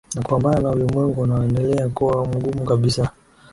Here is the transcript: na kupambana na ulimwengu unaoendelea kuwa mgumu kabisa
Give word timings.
na 0.15 0.21
kupambana 0.21 0.59
na 0.61 0.69
ulimwengu 0.71 1.21
unaoendelea 1.21 1.89
kuwa 1.89 2.25
mgumu 2.25 2.65
kabisa 2.65 3.09